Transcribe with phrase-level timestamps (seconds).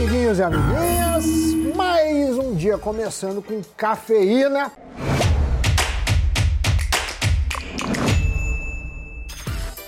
[0.00, 1.26] amiguinhos e amiguinhas,
[1.76, 4.72] mais um dia começando com cafeína.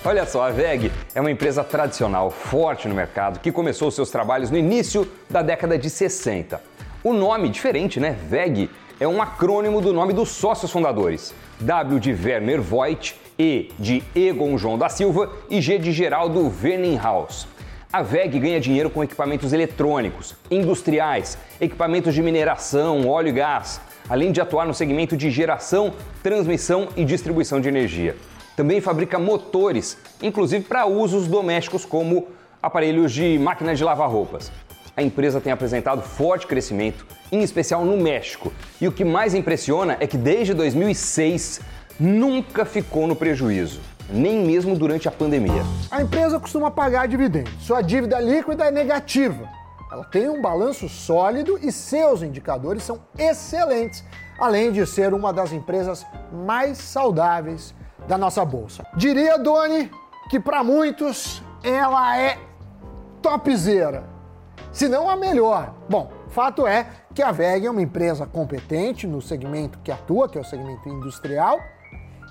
[0.05, 4.51] Olha só, a VEG é uma empresa tradicional, forte no mercado, que começou seus trabalhos
[4.51, 6.61] no início da década de 60.
[7.03, 8.15] O nome, diferente, né?
[8.29, 8.69] VEG,
[8.99, 11.33] é um acrônimo do nome dos sócios fundadores.
[11.59, 17.47] W de Werner Voigt, E de Egon João da Silva e G de Geraldo Werninghaus.
[17.93, 24.31] A VEG ganha dinheiro com equipamentos eletrônicos, industriais, equipamentos de mineração, óleo e gás, além
[24.31, 28.15] de atuar no segmento de geração, transmissão e distribuição de energia.
[28.57, 32.29] Também fabrica motores, inclusive para usos domésticos como
[32.63, 34.51] aparelhos de máquina de lavar roupas.
[34.97, 38.51] A empresa tem apresentado forte crescimento, em especial no México.
[38.81, 41.61] E o que mais impressiona é que desde 2006
[41.99, 45.63] nunca ficou no prejuízo, nem mesmo durante a pandemia.
[45.89, 47.53] A empresa costuma pagar dividendos.
[47.59, 49.47] Sua dívida líquida é negativa.
[49.91, 54.03] Ela tem um balanço sólido e seus indicadores são excelentes,
[54.39, 57.75] além de ser uma das empresas mais saudáveis
[58.07, 58.85] da nossa bolsa.
[58.95, 59.91] Diria, Doni,
[60.29, 62.39] que para muitos ela é
[63.21, 64.03] topzera,
[64.71, 65.73] se não a melhor.
[65.87, 70.37] Bom, fato é que a VEG é uma empresa competente no segmento que atua, que
[70.37, 71.59] é o segmento industrial,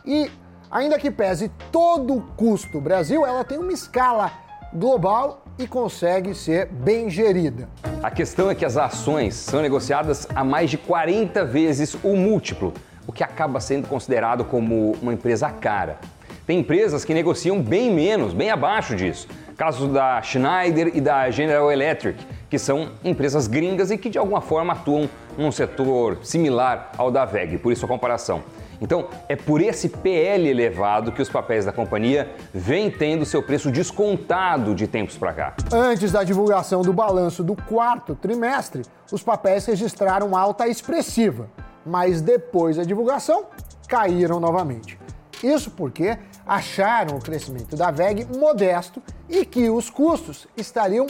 [0.04, 0.30] e
[0.72, 4.32] ainda que pese todo o custo Brasil, ela tem uma escala
[4.72, 7.68] global e consegue ser bem gerida.
[8.02, 12.72] A questão é que as ações são negociadas a mais de 40 vezes o múltiplo
[13.06, 15.98] o que acaba sendo considerado como uma empresa cara.
[16.46, 19.28] Tem empresas que negociam bem menos, bem abaixo disso.
[19.56, 24.40] Casos da Schneider e da General Electric, que são empresas gringas e que de alguma
[24.40, 28.42] forma atuam num setor similar ao da VEG, por isso a comparação.
[28.82, 33.70] Então, é por esse PL elevado que os papéis da companhia vêm tendo seu preço
[33.70, 35.54] descontado de tempos para cá.
[35.72, 41.48] Antes da divulgação do balanço do quarto trimestre, os papéis registraram alta expressiva
[41.84, 43.46] mas depois da divulgação
[43.88, 44.98] caíram novamente.
[45.42, 46.16] Isso porque
[46.46, 51.06] acharam o crescimento da VEG modesto e que os custos estariam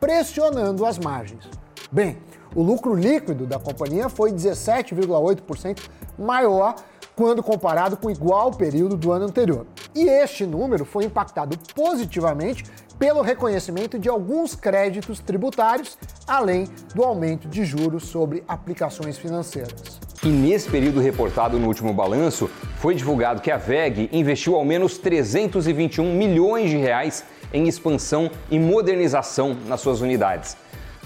[0.00, 1.48] pressionando as margens.
[1.90, 2.18] Bem,
[2.54, 5.88] o lucro líquido da companhia foi 17,8%
[6.18, 6.74] maior
[7.16, 9.66] quando comparado com o igual período do ano anterior.
[9.94, 12.64] E este número foi impactado positivamente
[12.98, 19.98] pelo reconhecimento de alguns créditos tributários, além do aumento de juros sobre aplicações financeiras.
[20.22, 24.98] E nesse período reportado no último balanço, foi divulgado que a VEG investiu ao menos
[24.98, 30.56] 321 milhões de reais em expansão e modernização nas suas unidades.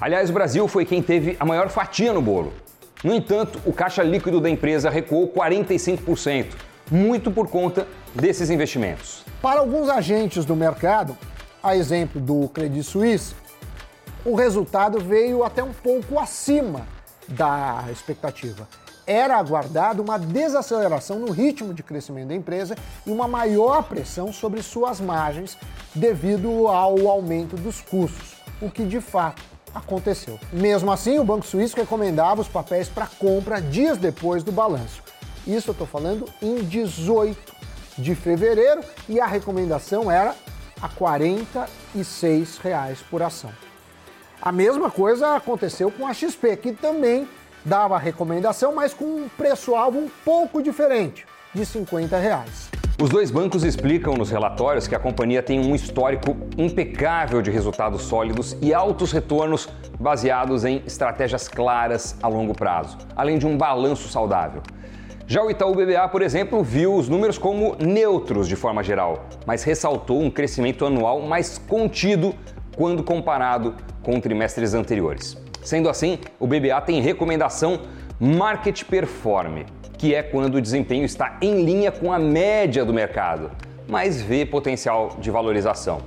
[0.00, 2.52] Aliás, o Brasil foi quem teve a maior fatia no bolo.
[3.02, 6.54] No entanto, o caixa líquido da empresa recuou 45%,
[6.90, 9.24] muito por conta desses investimentos.
[9.40, 11.16] Para alguns agentes do mercado,
[11.62, 13.34] a exemplo do Credit Suisse,
[14.24, 16.86] o resultado veio até um pouco acima
[17.26, 18.68] da expectativa
[19.10, 24.62] era aguardado uma desaceleração no ritmo de crescimento da empresa e uma maior pressão sobre
[24.62, 25.58] suas margens
[25.92, 29.42] devido ao aumento dos custos, o que de fato
[29.74, 30.38] aconteceu.
[30.52, 35.02] Mesmo assim, o Banco Suíço recomendava os papéis para compra dias depois do balanço.
[35.46, 37.54] Isso eu estou falando em 18
[37.98, 40.34] de fevereiro e a recomendação era
[40.80, 43.52] a 46 reais por ação.
[44.40, 47.28] A mesma coisa aconteceu com a XP, que também
[47.64, 52.69] dava recomendação, mas com um preço-alvo um pouco diferente, de 50 reais.
[53.00, 58.02] Os dois bancos explicam nos relatórios que a companhia tem um histórico impecável de resultados
[58.02, 64.06] sólidos e altos retornos baseados em estratégias claras a longo prazo, além de um balanço
[64.10, 64.62] saudável.
[65.26, 69.62] Já o Itaú BBA, por exemplo, viu os números como neutros de forma geral, mas
[69.62, 72.34] ressaltou um crescimento anual mais contido
[72.76, 75.38] quando comparado com trimestres anteriores.
[75.62, 77.80] Sendo assim, o BBA tem recomendação
[78.20, 79.64] Market Perform,
[80.00, 83.50] que é quando o desempenho está em linha com a média do mercado,
[83.86, 86.00] mas vê potencial de valorização.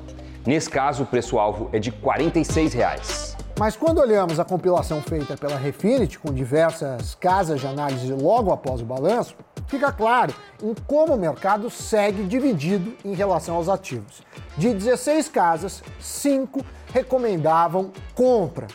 [0.47, 3.37] Nesse caso, o preço-alvo é de 46 reais.
[3.59, 8.81] Mas quando olhamos a compilação feita pela Refinity com diversas casas de análise logo após
[8.81, 9.35] o balanço,
[9.67, 14.23] fica claro em como o mercado segue dividido em relação aos ativos.
[14.57, 18.65] De 16 casas, 5 recomendavam compra,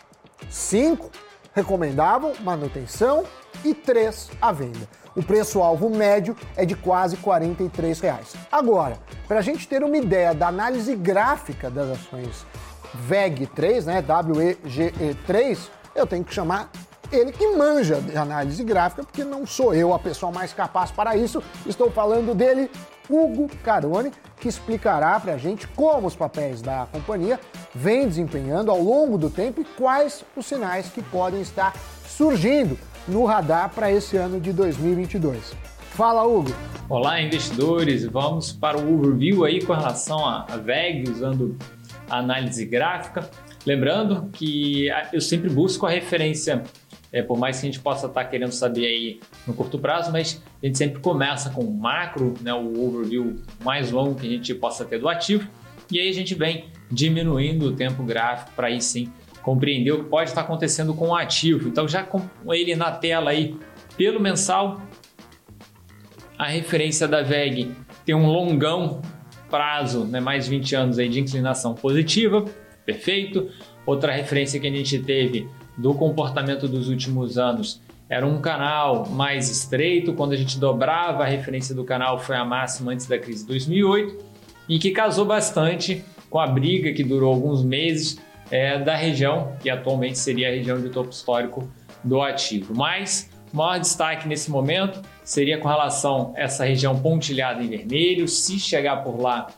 [0.49, 1.11] Cinco
[1.55, 3.25] recomendavam manutenção
[3.65, 4.89] e três à venda.
[5.19, 8.37] O preço-alvo médio é de quase 43 reais.
[8.53, 12.47] Agora, para a gente ter uma ideia da análise gráfica das ações
[13.11, 15.59] VEG3, né, WEGE3,
[15.97, 16.71] eu tenho que chamar
[17.11, 21.17] ele que manja de análise gráfica, porque não sou eu a pessoa mais capaz para
[21.17, 21.43] isso.
[21.67, 22.71] Estou falando dele,
[23.11, 27.41] Hugo Carone, que explicará para a gente como os papéis da companhia
[27.75, 31.75] vêm desempenhando ao longo do tempo e quais os sinais que podem estar
[32.07, 32.79] surgindo
[33.09, 35.57] no radar para esse ano de 2022.
[35.91, 36.55] Fala, Hugo!
[36.89, 38.05] Olá, investidores!
[38.05, 41.57] Vamos para o overview aí com relação à VEG, usando
[42.09, 43.29] a análise gráfica.
[43.67, 46.63] Lembrando que eu sempre busco a referência
[47.11, 50.43] é, por mais que a gente possa estar querendo saber aí no curto prazo, mas
[50.63, 54.55] a gente sempre começa com o macro, né, o overview mais longo que a gente
[54.55, 55.49] possa ter do ativo,
[55.91, 59.11] e aí a gente vem diminuindo o tempo gráfico para aí sim
[59.43, 61.69] compreender o que pode estar acontecendo com o ativo.
[61.69, 63.57] Então, já com ele na tela aí
[63.97, 64.81] pelo mensal,
[66.39, 67.73] a referência da VEG
[68.05, 69.03] tem um longão
[69.51, 72.45] prazo, né, mais 20 anos aí de inclinação positiva,
[72.85, 73.51] perfeito.
[73.85, 79.51] Outra referência que a gente teve do comportamento dos últimos anos era um canal mais
[79.51, 83.43] estreito, quando a gente dobrava a referência do canal foi a máxima antes da crise
[83.43, 84.25] de 2008
[84.69, 88.19] e que casou bastante com a briga que durou alguns meses
[88.51, 91.71] é, da região, que atualmente seria a região de topo histórico
[92.03, 92.75] do ativo.
[92.75, 98.27] Mas o maior destaque nesse momento seria com relação a essa região pontilhada em vermelho.
[98.29, 99.49] Se chegar por lá,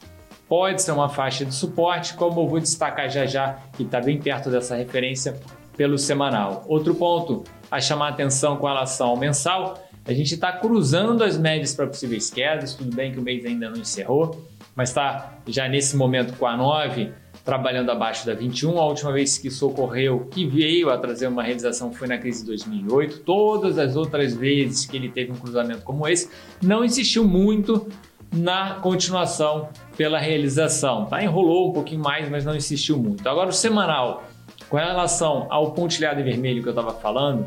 [0.49, 4.19] pode ser uma faixa de suporte, como eu vou destacar já já, que está bem
[4.19, 5.39] perto dessa referência,
[5.77, 6.65] pelo semanal.
[6.67, 11.75] Outro ponto a chamar atenção com relação ao mensal, a gente está cruzando as médias
[11.75, 14.45] para possíveis quedas, tudo bem que o mês ainda não encerrou,
[14.75, 17.13] mas está já nesse momento com a 9
[17.45, 18.79] trabalhando abaixo da 21.
[18.79, 22.41] A última vez que isso ocorreu, que veio a trazer uma realização foi na crise
[22.41, 23.21] de 2008.
[23.21, 26.31] Todas as outras vezes que ele teve um cruzamento como esse,
[26.63, 27.87] não insistiu muito
[28.33, 31.07] na continuação pela realização.
[31.07, 31.23] Tá?
[31.23, 33.29] Enrolou um pouquinho mais, mas não insistiu muito.
[33.29, 34.25] Agora o semanal
[34.69, 37.45] com relação ao pontilhado em vermelho que eu estava falando,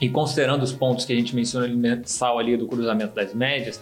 [0.00, 3.80] e considerando os pontos que a gente mencionou no mensal ali do cruzamento das médias,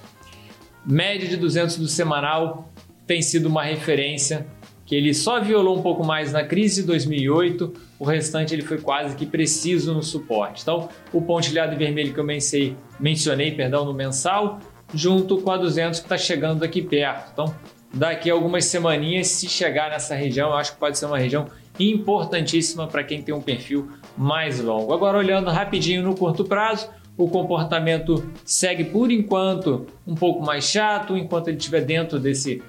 [0.84, 2.70] média de 200 do semanal
[3.06, 4.46] tem sido uma referência
[4.90, 8.76] que ele só violou um pouco mais na crise de 2008, o restante ele foi
[8.76, 10.62] quase que preciso no suporte.
[10.62, 14.58] Então, o pontilhado vermelho que eu mencionei, mencionei perdão, no mensal,
[14.92, 17.30] junto com a 200 que está chegando aqui perto.
[17.32, 17.54] Então,
[17.94, 21.46] daqui a algumas semaninhas, se chegar nessa região, eu acho que pode ser uma região
[21.78, 24.92] importantíssima para quem tem um perfil mais longo.
[24.92, 31.16] Agora, olhando rapidinho no curto prazo, o comportamento segue por enquanto um pouco mais chato,
[31.16, 32.60] enquanto ele estiver dentro desse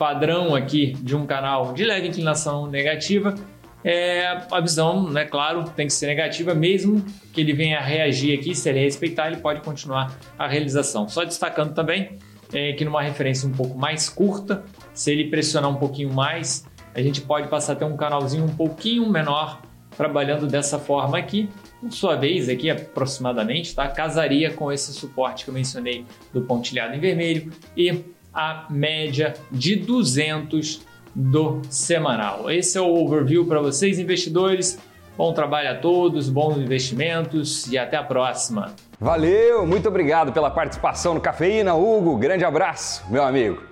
[0.00, 3.34] padrão aqui de um canal de leve inclinação negativa.
[3.84, 7.04] É, a visão, né, claro, tem que ser negativa, mesmo
[7.34, 11.06] que ele venha reagir aqui, se ele respeitar, ele pode continuar a realização.
[11.06, 12.18] Só destacando também
[12.50, 14.64] é, que numa referência um pouco mais curta,
[14.94, 16.64] se ele pressionar um pouquinho mais,
[16.94, 19.60] a gente pode passar a ter um canalzinho um pouquinho menor
[19.98, 21.50] trabalhando dessa forma aqui.
[21.78, 23.86] Por sua vez, aqui aproximadamente, tá?
[23.86, 29.76] casaria com esse suporte que eu mencionei do pontilhado em vermelho e a média de
[29.76, 32.50] 200 do semanal.
[32.50, 34.78] Esse é o overview para vocês, investidores.
[35.16, 38.74] Bom trabalho a todos, bons investimentos e até a próxima.
[38.98, 42.16] Valeu, muito obrigado pela participação no Cafeína, Hugo.
[42.16, 43.62] Grande abraço, meu amigo.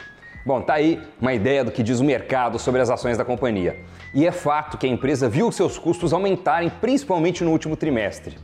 [0.44, 3.78] Bom, tá aí uma ideia do que diz o mercado sobre as ações da companhia.
[4.14, 8.37] E é fato que a empresa viu seus custos aumentarem, principalmente no último trimestre.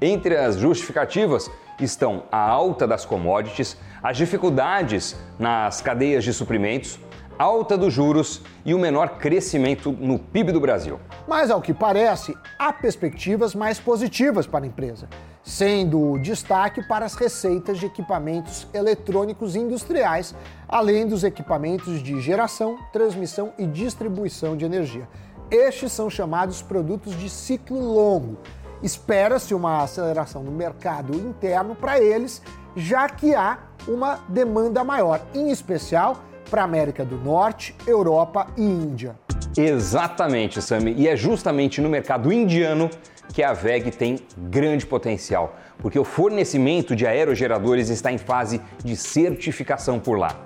[0.00, 1.50] Entre as justificativas
[1.84, 6.98] estão a alta das commodities, as dificuldades nas cadeias de suprimentos,
[7.38, 11.00] alta dos juros e o menor crescimento no PIB do Brasil.
[11.26, 15.08] Mas, ao que parece, há perspectivas mais positivas para a empresa
[15.42, 20.34] sendo destaque para as receitas de equipamentos eletrônicos industriais,
[20.68, 25.08] além dos equipamentos de geração, transmissão e distribuição de energia.
[25.50, 28.38] Estes são chamados produtos de ciclo longo.
[28.82, 32.42] Espera-se uma aceleração no mercado interno para eles,
[32.74, 36.16] já que há uma demanda maior, em especial
[36.50, 39.14] para a América do Norte, Europa e Índia.
[39.56, 40.94] Exatamente, Sami.
[40.94, 42.90] E é justamente no mercado indiano
[43.32, 48.96] que a VEG tem grande potencial, porque o fornecimento de aerogeradores está em fase de
[48.96, 50.36] certificação por lá.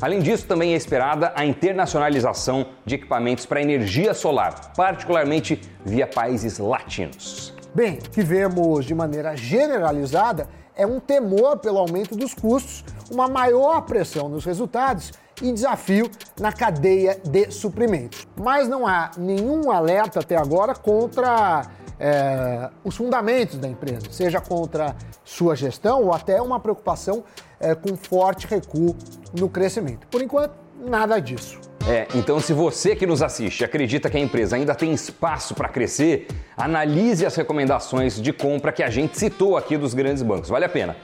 [0.00, 6.58] Além disso, também é esperada a internacionalização de equipamentos para energia solar, particularmente via países
[6.58, 7.57] latinos.
[7.74, 13.28] Bem, o que vemos de maneira generalizada é um temor pelo aumento dos custos, uma
[13.28, 16.10] maior pressão nos resultados e desafio
[16.40, 18.26] na cadeia de suprimentos.
[18.36, 21.66] Mas não há nenhum alerta até agora contra
[22.00, 27.22] é, os fundamentos da empresa, seja contra sua gestão ou até uma preocupação
[27.60, 28.96] é, com forte recuo
[29.38, 30.06] no crescimento.
[30.06, 31.67] Por enquanto, nada disso.
[31.88, 35.70] É, então se você que nos assiste acredita que a empresa ainda tem espaço para
[35.70, 40.50] crescer, analise as recomendações de compra que a gente citou aqui dos grandes bancos.
[40.50, 40.94] Vale a pena.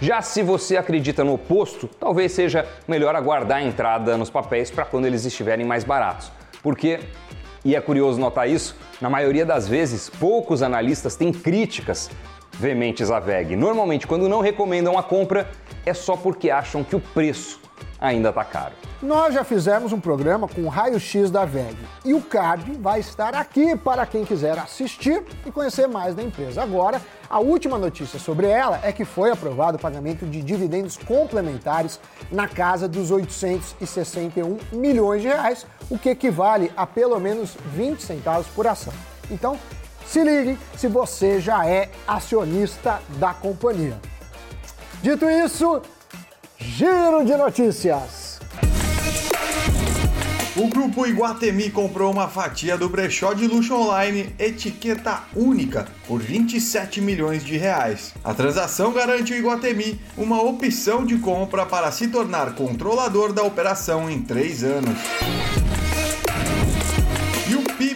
[0.00, 4.84] Já se você acredita no oposto, talvez seja melhor aguardar a entrada nos papéis para
[4.84, 6.32] quando eles estiverem mais baratos.
[6.60, 6.98] Porque,
[7.64, 12.10] e é curioso notar isso, na maioria das vezes poucos analistas têm críticas
[12.58, 13.54] veementes à VEG.
[13.54, 15.48] Normalmente, quando não recomendam a compra,
[15.86, 17.62] é só porque acham que o preço
[18.02, 18.74] ainda está caro.
[19.00, 23.34] Nós já fizemos um programa com o raio-x da VEG e o card vai estar
[23.34, 26.62] aqui para quem quiser assistir e conhecer mais da empresa.
[26.62, 32.00] Agora, a última notícia sobre ela é que foi aprovado o pagamento de dividendos complementares
[32.30, 38.48] na casa dos 861 milhões de reais, o que equivale a pelo menos 20 centavos
[38.48, 38.92] por ação.
[39.30, 39.56] Então,
[40.04, 43.96] se ligue se você já é acionista da companhia.
[45.02, 45.82] Dito isso,
[46.62, 48.40] giro de notícias.
[50.54, 57.00] O grupo Iguatemi comprou uma fatia do brechó de luxo online Etiqueta Única por 27
[57.00, 58.12] milhões de reais.
[58.22, 64.10] A transação garante ao Iguatemi uma opção de compra para se tornar controlador da operação
[64.10, 64.98] em três anos.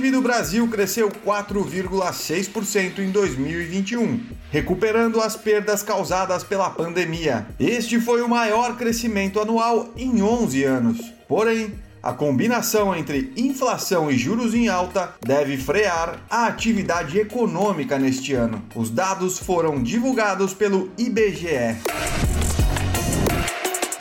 [0.07, 4.21] PIB do Brasil cresceu 4,6% em 2021,
[4.53, 7.47] recuperando as perdas causadas pela pandemia.
[7.59, 11.13] Este foi o maior crescimento anual em 11 anos.
[11.27, 18.33] Porém, a combinação entre inflação e juros em alta deve frear a atividade econômica neste
[18.33, 18.63] ano.
[18.77, 21.77] Os dados foram divulgados pelo IBGE.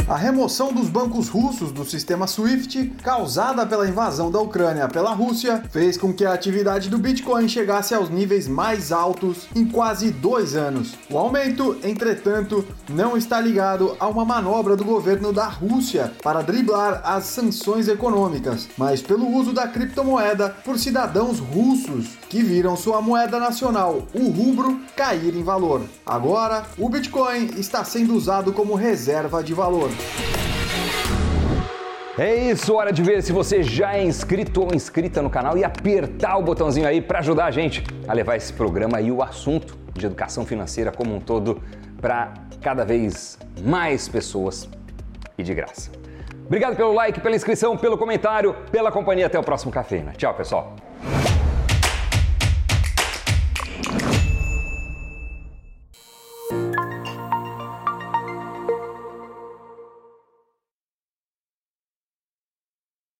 [0.07, 5.63] A remoção dos bancos russos do sistema SWIFT, causada pela invasão da Ucrânia pela Rússia,
[5.71, 10.55] fez com que a atividade do Bitcoin chegasse aos níveis mais altos em quase dois
[10.55, 10.93] anos.
[11.09, 17.01] O aumento, entretanto, não está ligado a uma manobra do governo da Rússia para driblar
[17.03, 23.39] as sanções econômicas, mas pelo uso da criptomoeda por cidadãos russos que viram sua moeda
[23.39, 25.81] nacional, o rubro, cair em valor.
[26.05, 29.94] Agora, o Bitcoin está sendo usado como reserva de valor.
[32.17, 35.65] É isso, hora de ver se você já é inscrito ou inscrita no canal e
[35.65, 39.77] apertar o botãozinho aí para ajudar a gente a levar esse programa e o assunto
[39.93, 41.61] de educação financeira como um todo
[41.99, 44.69] para cada vez mais pessoas
[45.37, 45.91] e de graça.
[46.45, 49.25] Obrigado pelo like, pela inscrição, pelo comentário, pela companhia.
[49.25, 50.13] Até o próximo Cafeína.
[50.13, 50.75] Tchau, pessoal.